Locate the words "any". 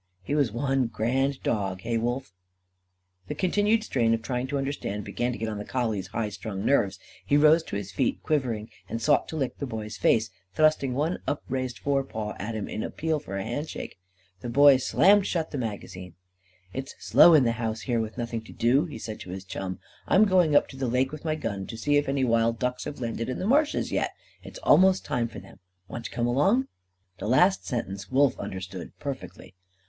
22.09-22.23